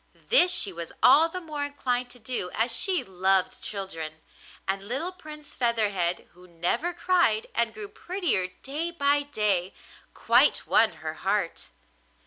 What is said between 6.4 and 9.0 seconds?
never cried and grew prettier day